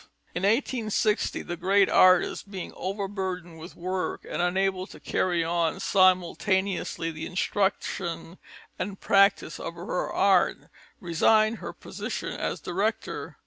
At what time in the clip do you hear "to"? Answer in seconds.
4.87-4.99